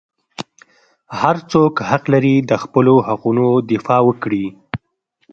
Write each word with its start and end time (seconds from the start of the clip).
هر 1.21 1.35
څوک 1.51 1.73
حق 1.89 2.03
لري 2.13 2.35
د 2.49 2.51
خپلو 2.63 2.95
حقوقو 3.07 3.49
دفاع 3.71 3.99
وکړي. 4.05 4.45